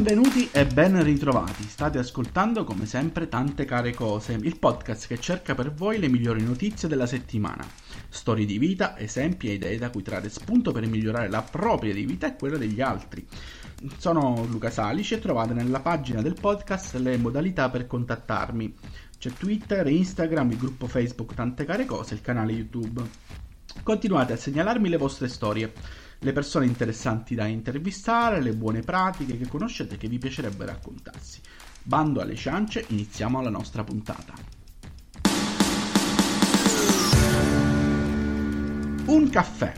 [0.00, 1.62] Benvenuti e ben ritrovati.
[1.64, 6.42] State ascoltando come sempre tante care cose, il podcast che cerca per voi le migliori
[6.42, 7.66] notizie della settimana.
[8.08, 12.06] Storie di vita, esempi e idee da cui trarre spunto per migliorare la propria di
[12.06, 13.26] vita e quella degli altri.
[13.98, 18.74] Sono Luca Salici e trovate nella pagina del podcast le modalità per contattarmi.
[19.18, 23.02] C'è Twitter, Instagram, il gruppo Facebook Tante care cose il canale YouTube.
[23.82, 25.70] Continuate a segnalarmi le vostre storie
[26.22, 31.40] le persone interessanti da intervistare, le buone pratiche che conoscete e che vi piacerebbe raccontarsi.
[31.82, 34.34] Bando alle ciance, iniziamo la nostra puntata.
[39.06, 39.72] Un caffè,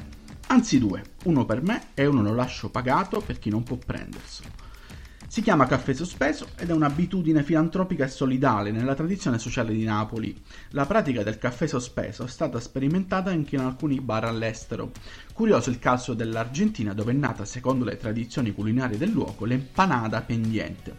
[0.48, 4.71] anzi due, uno per me e uno lo lascio pagato per chi non può prenderselo.
[5.32, 10.38] Si chiama caffè sospeso ed è un'abitudine filantropica e solidale nella tradizione sociale di Napoli.
[10.72, 14.90] La pratica del caffè sospeso è stata sperimentata anche in alcuni bar all'estero.
[15.32, 20.98] Curioso il caso dell'Argentina dove è nata, secondo le tradizioni culinarie del luogo, l'empanada pendiente.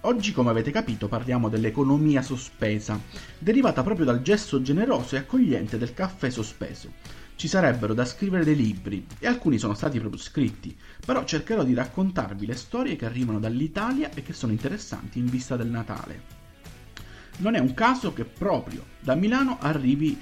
[0.00, 2.98] Oggi, come avete capito, parliamo dell'economia sospesa,
[3.38, 8.54] derivata proprio dal gesto generoso e accogliente del caffè sospeso ci sarebbero da scrivere dei
[8.54, 13.40] libri e alcuni sono stati proprio scritti, però cercherò di raccontarvi le storie che arrivano
[13.40, 16.20] dall'Italia e che sono interessanti in vista del Natale.
[17.38, 20.20] Non è un caso che proprio da Milano arrivi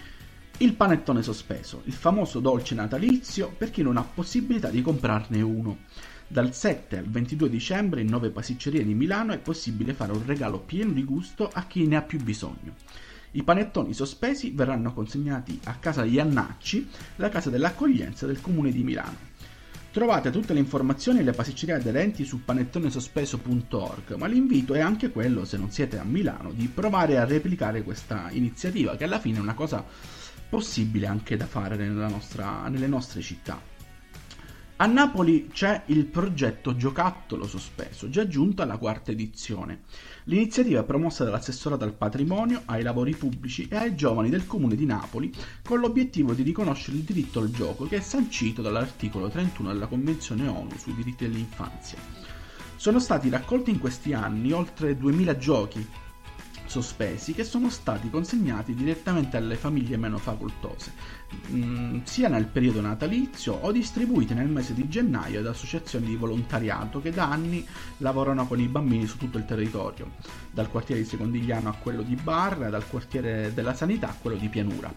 [0.58, 5.78] il panettone sospeso, il famoso dolce natalizio per chi non ha possibilità di comprarne uno.
[6.28, 10.60] Dal 7 al 22 dicembre in nove pasticcerie di Milano è possibile fare un regalo
[10.60, 12.76] pieno di gusto a chi ne ha più bisogno.
[13.32, 18.82] I panettoni sospesi verranno consegnati a casa di Annacci, la casa dell'accoglienza del comune di
[18.82, 19.26] Milano.
[19.90, 25.44] Trovate tutte le informazioni e le pasticcerie aderenti su panettonesospeso.org, ma l'invito è anche quello,
[25.44, 29.40] se non siete a Milano, di provare a replicare questa iniziativa, che alla fine è
[29.40, 29.84] una cosa
[30.48, 33.60] possibile anche da fare nostra, nelle nostre città.
[34.80, 39.80] A Napoli c'è il progetto Giocattolo Sospeso, già giunto alla quarta edizione.
[40.24, 44.86] L'iniziativa è promossa dall'assessorato al patrimonio, ai lavori pubblici e ai giovani del comune di
[44.86, 49.88] Napoli con l'obiettivo di riconoscere il diritto al gioco che è sancito dall'articolo 31 della
[49.88, 51.98] Convenzione ONU sui diritti dell'infanzia.
[52.76, 55.84] Sono stati raccolti in questi anni oltre 2000 giochi
[56.68, 60.92] sospesi che sono stati consegnati direttamente alle famiglie meno facoltose,
[61.48, 66.16] mh, mm, sia nel periodo natalizio o distribuiti nel mese di gennaio da associazioni di
[66.16, 67.66] volontariato che da anni
[67.98, 70.12] lavorano con i bambini su tutto il territorio,
[70.50, 74.48] dal quartiere di Secondigliano a quello di Barra, dal quartiere della Sanità a quello di
[74.48, 74.94] Pianura.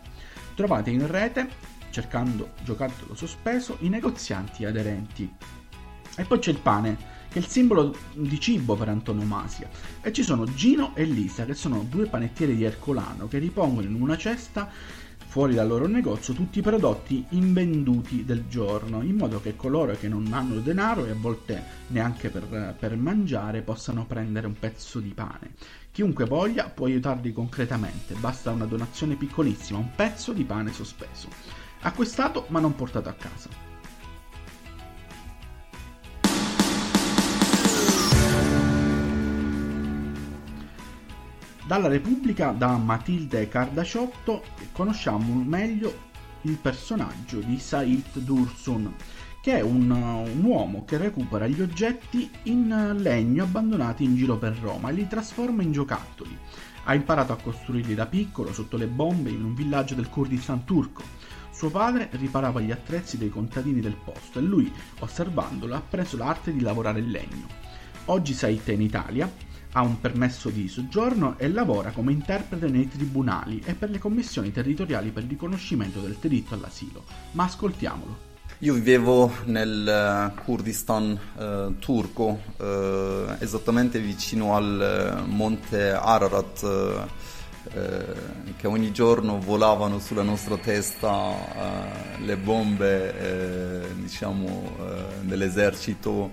[0.55, 1.49] Trovate in rete,
[1.89, 5.33] cercando giocattolo sospeso, i negozianti aderenti.
[6.17, 9.69] E poi c'è il pane che è il simbolo di cibo per antonomasia.
[10.01, 14.01] E ci sono Gino e Lisa, che sono due panettieri di Ercolano, che ripongono in
[14.01, 14.69] una cesta
[15.31, 20.09] fuori dal loro negozio tutti i prodotti invenduti del giorno, in modo che coloro che
[20.09, 25.13] non hanno denaro e a volte neanche per, per mangiare possano prendere un pezzo di
[25.13, 25.53] pane.
[25.89, 31.29] Chiunque voglia può aiutarli concretamente, basta una donazione piccolissima, un pezzo di pane sospeso.
[31.79, 33.70] Acquistato ma non portato a casa.
[41.71, 44.43] Dalla Repubblica, da Matilde Cardasciotto,
[44.73, 46.09] conosciamo meglio
[46.41, 48.93] il personaggio di Said Dursun,
[49.41, 54.57] che è un, un, uomo che recupera gli oggetti in legno abbandonati in giro per
[54.57, 56.37] Roma e li trasforma in giocattoli.
[56.83, 61.03] Ha imparato a costruirli da piccolo sotto le bombe in un villaggio del Kurdistan turco.
[61.51, 66.51] Suo padre riparava gli attrezzi dei contadini del posto e lui, osservandolo, ha preso l'arte
[66.51, 67.47] di lavorare il legno.
[68.07, 72.89] Oggi Said è in Italia ha un permesso di soggiorno e lavora come interprete nei
[72.89, 77.03] tribunali e per le commissioni territoriali per il riconoscimento del diritto all'asilo.
[77.31, 78.29] Ma ascoltiamolo.
[78.59, 87.09] Io vivevo nel uh, Kurdistan uh, turco, uh, esattamente vicino al monte Ararat,
[88.57, 91.35] che ogni giorno volavano sulla nostra testa
[92.17, 94.77] le bombe diciamo,
[95.21, 96.31] dell'esercito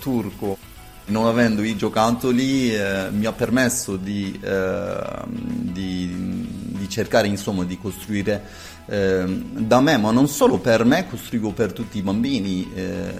[0.00, 0.58] turco
[1.06, 6.46] non avendo i giocattoli eh, mi ha permesso di, eh, di,
[6.76, 8.42] di cercare insomma di costruire
[8.86, 13.14] eh, da me ma non solo per me costruivo per tutti i bambini eh,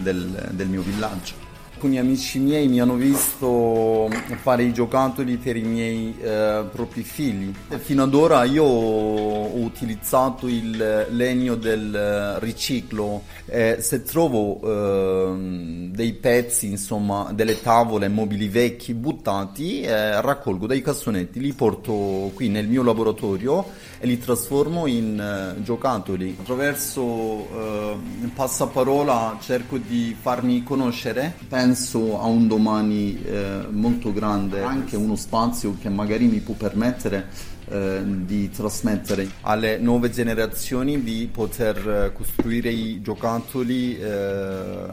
[0.00, 1.47] del, del mio villaggio
[1.78, 4.10] Alcuni amici miei mi hanno visto
[4.42, 7.52] fare i giocattoli per i miei eh, propri figli.
[7.68, 13.22] Fino ad ora io ho utilizzato il legno del riciclo.
[13.46, 20.82] Eh, se trovo eh, dei pezzi, insomma, delle tavole, mobili vecchi buttati, eh, raccolgo dai
[20.82, 23.64] cassonetti, li porto qui nel mio laboratorio
[24.00, 26.38] e li trasformo in eh, giocattoli.
[26.40, 27.96] Attraverso eh,
[28.34, 31.34] passaparola cerco di farmi conoscere.
[31.48, 36.54] Penso penso a un domani eh, molto grande, anche uno spazio che magari mi può
[36.54, 37.26] permettere
[37.68, 44.86] eh, di trasmettere alle nuove generazioni di poter eh, costruire i giocattoli eh,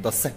[0.00, 0.32] da sé.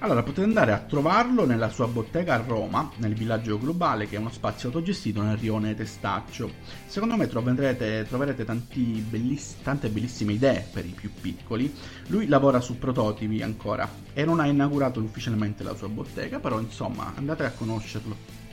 [0.00, 4.18] Allora potete andare a trovarlo nella sua bottega a Roma, nel villaggio globale, che è
[4.18, 6.50] uno spazio autogestito nel rione Testaccio.
[6.84, 11.74] Secondo me troverete, troverete belliss- tante bellissime idee per i più piccoli.
[12.08, 17.14] Lui lavora su prototipi ancora e non ha inaugurato ufficialmente la sua bottega, però insomma
[17.16, 18.45] andate a conoscerlo.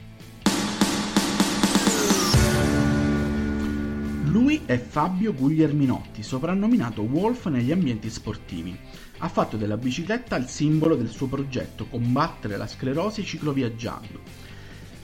[4.33, 8.75] Lui è Fabio Guglielminotti, soprannominato Wolf negli ambienti sportivi
[9.19, 14.19] ha fatto della bicicletta il simbolo del suo progetto combattere la sclerosi cicloviaggiando.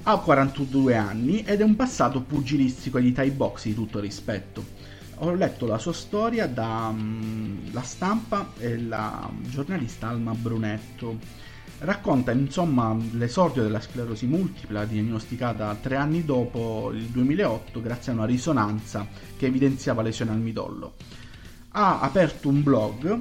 [0.01, 4.65] Ha 42 anni ed è un passato pugilistico di Thai box di tutto rispetto.
[5.17, 11.19] Ho letto la sua storia da um, La Stampa e la giornalista Alma Brunetto.
[11.79, 18.25] Racconta insomma l'esordio della sclerosi multipla diagnosticata tre anni dopo il 2008 grazie a una
[18.25, 20.95] risonanza che evidenziava lesione al midollo.
[21.71, 23.19] Ha aperto un blog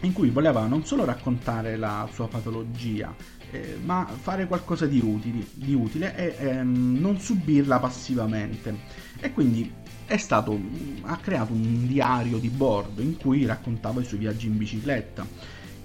[0.00, 3.14] in cui voleva non solo raccontare la sua patologia,
[3.50, 8.74] eh, ma fare qualcosa di, utili, di utile e ehm, non subirla passivamente.
[9.20, 9.70] E quindi
[10.16, 10.58] stato,
[11.02, 15.26] ha creato un diario di bordo in cui raccontava i suoi viaggi in bicicletta.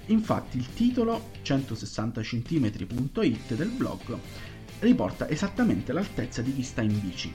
[0.07, 4.17] Infatti il titolo 160cm.it del blog
[4.79, 7.31] riporta esattamente l'altezza di chi sta in bici.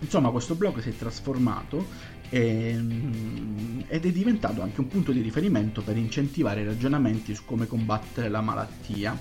[0.00, 1.86] Insomma, questo blog si è trasformato
[2.30, 7.66] ehm, ed è diventato anche un punto di riferimento per incentivare i ragionamenti su come
[7.66, 9.18] combattere la malattia.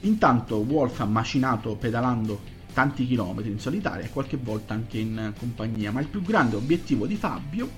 [0.00, 5.90] Intanto Wolf ha macinato pedalando tanti chilometri in solitaria e qualche volta anche in compagnia,
[5.90, 7.68] ma il più grande obiettivo di Fabio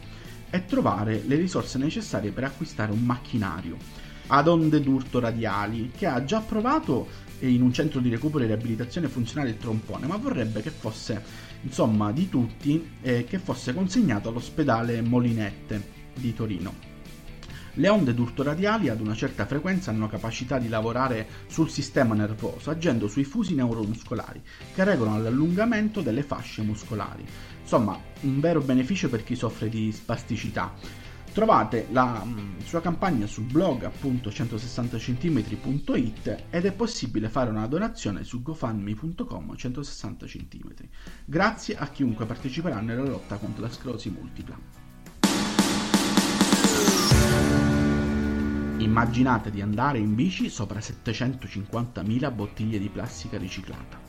[0.51, 3.77] è trovare le risorse necessarie per acquistare un macchinario
[4.27, 9.09] ad onde d'urto radiali che ha già provato in un centro di recupero e riabilitazione
[9.09, 11.23] funzionale il trompone, ma vorrebbe che fosse
[11.63, 16.90] insomma di tutti eh, che fosse consegnato all'ospedale Molinette di Torino.
[17.75, 22.71] Le onde d'urto radiali ad una certa frequenza hanno capacità di lavorare sul sistema nervoso,
[22.71, 24.43] agendo sui fusi neuromuscolari,
[24.75, 27.25] che regolano l'allungamento delle fasce muscolari.
[27.61, 30.75] Insomma, un vero beneficio per chi soffre di spasticità.
[31.33, 38.25] Trovate la mm, sua campagna sul blog appunto 160cm.it ed è possibile fare una donazione
[38.25, 40.75] su gofundme.com 160 cm.
[41.25, 44.80] Grazie a chiunque parteciperà nella lotta contro la sclerosi multipla.
[48.91, 54.01] Immaginate di andare in bici sopra 750.000 bottiglie di plastica riciclata.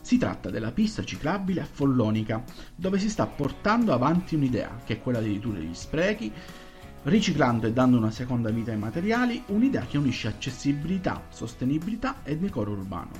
[0.00, 2.42] Si tratta della pista ciclabile a Follonica,
[2.74, 6.32] dove si sta portando avanti un'idea, che è quella di ridurre gli sprechi,
[7.02, 12.70] riciclando e dando una seconda vita ai materiali, un'idea che unisce accessibilità, sostenibilità e decoro
[12.70, 13.10] urbano.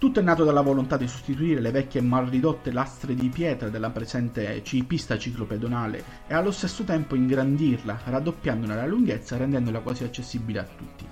[0.00, 3.90] Tutto è nato dalla volontà di sostituire le vecchie mal ridotte lastre di pietra della
[3.90, 10.64] presente pista ciclopedonale e allo stesso tempo ingrandirla, raddoppiandone la lunghezza rendendola quasi accessibile a
[10.64, 11.04] tutti.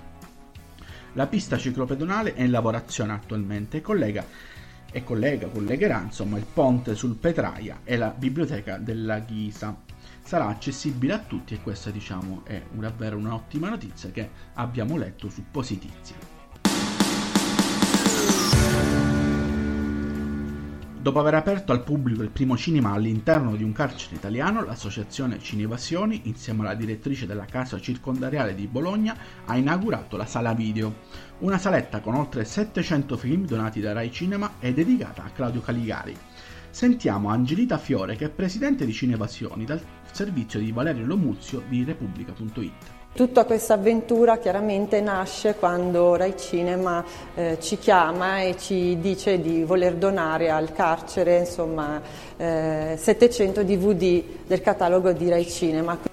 [1.13, 4.25] La pista ciclopedonale è in lavorazione attualmente e collega
[4.91, 9.83] e collega, collegherà insomma il ponte sul Petraia e la biblioteca della Ghisa.
[10.23, 15.43] Sarà accessibile a tutti e questa diciamo è davvero un'ottima notizia che abbiamo letto su
[15.51, 16.38] Positizia.
[21.01, 26.23] Dopo aver aperto al pubblico il primo cinema all'interno di un carcere italiano, l'associazione Cinevasioni,
[26.25, 29.15] insieme alla direttrice della casa circondariale di Bologna,
[29.45, 30.93] ha inaugurato la sala video,
[31.39, 36.17] una saletta con oltre 700 film donati da Rai Cinema e dedicata a Claudio Caligari.
[36.69, 42.98] Sentiamo Angelita Fiore, che è presidente di Cinevasioni, dal servizio di Valerio Lomuzio di Repubblica.it.
[43.11, 47.03] Tutta questa avventura chiaramente nasce quando Rai Cinema
[47.35, 52.01] eh, ci chiama e ci dice di voler donare al carcere insomma,
[52.37, 56.08] eh, 700 DVD del catalogo di Rai Cinema.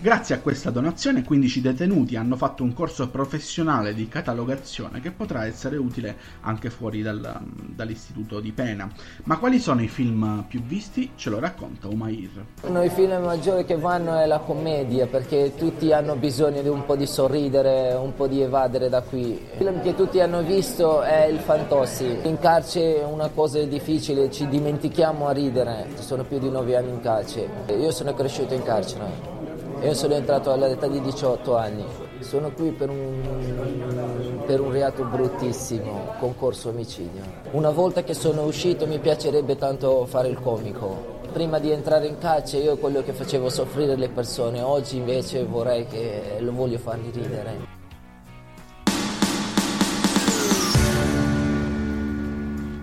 [0.00, 5.44] Grazie a questa donazione 15 detenuti hanno fatto un corso professionale di catalogazione che potrà
[5.44, 7.36] essere utile anche fuori dal,
[7.74, 8.88] dall'istituto di pena.
[9.24, 11.10] Ma quali sono i film più visti?
[11.16, 12.30] Ce lo racconta Umair.
[12.62, 16.84] Uno dei film maggiori che vanno è la commedia perché tutti hanno bisogno di un
[16.84, 19.32] po' di sorridere, un po' di evadere da qui.
[19.32, 22.18] Il film che tutti hanno visto è Il Fantossi.
[22.22, 25.88] In carcere una cosa è difficile, ci dimentichiamo a ridere.
[25.96, 27.48] Sono più di nove anni in carcere.
[27.76, 29.37] Io sono cresciuto in carcere.
[29.82, 31.84] Io sono entrato all'età di 18 anni,
[32.18, 37.22] sono qui per un, per un, reato bruttissimo, concorso omicidio.
[37.52, 41.16] Una volta che sono uscito mi piacerebbe tanto fare il comico.
[41.32, 45.86] Prima di entrare in carcere io quello che facevo soffrire le persone, oggi invece vorrei
[45.86, 47.77] che lo voglio farli ridere.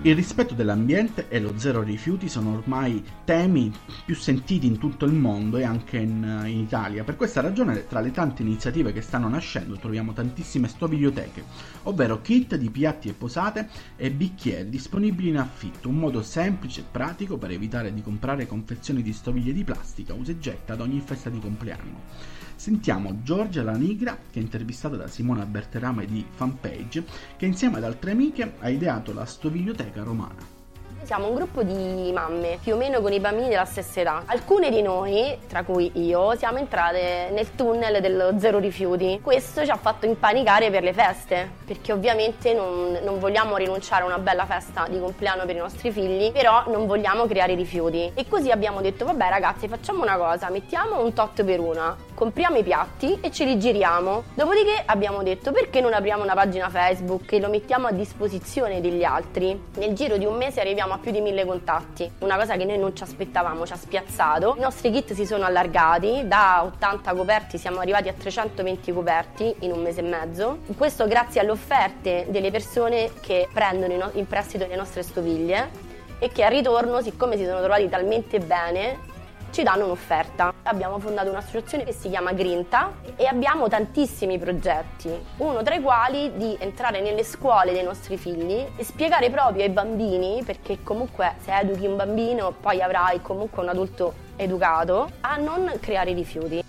[0.05, 3.73] Il rispetto dell'ambiente e lo zero rifiuti sono ormai temi
[4.05, 7.03] più sentiti in tutto il mondo e anche in, in, Italia.
[7.03, 11.43] Per questa ragione, tra le tante iniziative che stanno nascendo, troviamo tantissime stoviglioteche,
[11.85, 16.85] ovvero kit di piatti e posate e bicchieri disponibili in affitto, un modo semplice e
[16.91, 21.01] pratico per evitare di comprare confezioni di stoviglie di plastica usa e getta ad ogni
[21.03, 22.43] festa di compleanno.
[22.55, 27.03] Sentiamo Giorgia Lanigra, che è intervistata da Simona Berterame di Fanpage,
[27.37, 30.64] che insieme ad altre amiche ha ideato la stoviglioteca romana.
[31.05, 34.23] Siamo un gruppo di mamme, più o meno con i bambini della stessa età.
[34.25, 39.19] Alcune di noi, tra cui io, siamo entrate nel tunnel dello zero rifiuti.
[39.21, 44.07] Questo ci ha fatto impanicare per le feste, perché ovviamente non, non vogliamo rinunciare a
[44.07, 48.11] una bella festa di compleanno per i nostri figli, però non vogliamo creare rifiuti.
[48.15, 52.57] E così abbiamo detto, vabbè ragazzi, facciamo una cosa, mettiamo un tot per una, compriamo
[52.57, 54.23] i piatti e ce li giriamo.
[54.33, 59.03] Dopodiché abbiamo detto, perché non apriamo una pagina Facebook e lo mettiamo a disposizione degli
[59.03, 59.67] altri?
[59.75, 62.65] Nel giro di un mese arriviamo a a più di mille contatti, una cosa che
[62.65, 64.55] noi non ci aspettavamo, ci ha spiazzato.
[64.57, 69.71] I nostri kit si sono allargati, da 80 coperti siamo arrivati a 320 coperti in
[69.71, 70.59] un mese e mezzo.
[70.77, 75.69] Questo grazie alle offerte delle persone che prendono in prestito le nostre stoviglie
[76.19, 79.13] e che al ritorno, siccome si sono trovati talmente bene,
[79.55, 80.53] ci danno un'offerta.
[80.63, 86.35] Abbiamo fondato un'associazione che si chiama Grinta e abbiamo tantissimi progetti, uno tra i quali
[86.35, 91.57] di entrare nelle scuole dei nostri figli e spiegare proprio ai bambini, perché comunque se
[91.57, 96.64] educhi un bambino poi avrai comunque un adulto educato, a non creare rifiuti.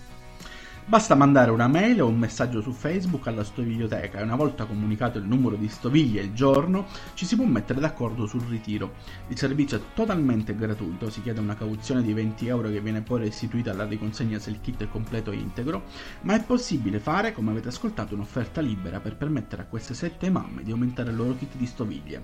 [0.89, 5.17] Basta mandare una mail o un messaggio su Facebook alla stoviglioteca e una volta comunicato
[5.17, 8.93] il numero di stoviglie e il giorno ci si può mettere d'accordo sul ritiro.
[9.27, 13.19] Il servizio è totalmente gratuito, si chiede una cauzione di 20 euro che viene poi
[13.19, 15.83] restituita alla riconsegna se il kit è completo e integro,
[16.21, 20.63] ma è possibile fare, come avete ascoltato, un'offerta libera per permettere a queste sette mamme
[20.63, 22.23] di aumentare il loro kit di stoviglie.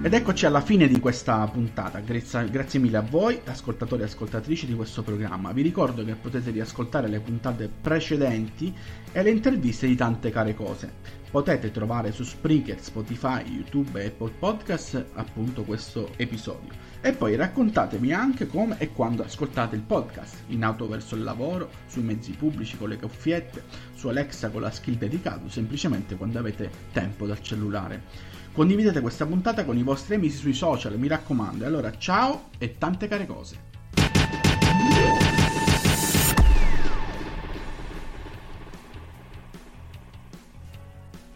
[0.00, 4.64] Ed eccoci alla fine di questa puntata, grazie, grazie, mille a voi, ascoltatori e ascoltatrici
[4.64, 5.50] di questo programma.
[5.50, 8.72] Vi ricordo che potete riascoltare le puntate precedenti
[9.10, 10.92] e le interviste di tante care cose.
[11.28, 16.72] Potete trovare su Spreaker, Spotify, YouTube e Apple Podcast appunto questo episodio.
[17.00, 21.70] E poi raccontatemi anche come e quando ascoltate il podcast, in auto verso il lavoro,
[21.88, 23.64] sui mezzi pubblici con le cuffiette,
[23.94, 28.36] su Alexa con la skill dedicato, semplicemente quando avete tempo dal cellulare.
[28.58, 31.64] Condividete questa puntata con i vostri amici sui social, mi raccomando.
[31.64, 33.67] Allora, ciao e tante care cose.